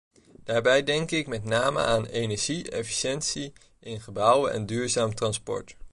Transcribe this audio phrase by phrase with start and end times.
[0.43, 5.75] Daarbij denk ik met name aan energie-efficiëntie in gebouwen en duurzaam transport.